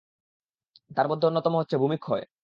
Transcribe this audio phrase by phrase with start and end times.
[0.97, 2.23] তার মধ্যে অন্যতম হচ্ছে ভূমিক্ষয়।